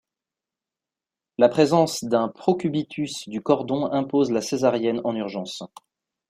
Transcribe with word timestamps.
La 1.37 1.47
présence 1.47 2.03
d'un 2.03 2.27
procubitus 2.27 3.29
du 3.29 3.39
cordon 3.43 3.85
impose 3.91 4.31
la 4.31 4.41
césarienne 4.41 4.99
en 5.03 5.15
urgence. 5.15 5.61